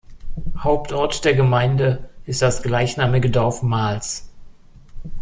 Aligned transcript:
Hauptort 0.57 1.23
der 1.25 1.35
Gemeinde 1.35 2.09
ist 2.25 2.41
das 2.41 2.63
gleichnamige 2.63 3.29
Dorf 3.29 3.61
Mals. 3.61 4.31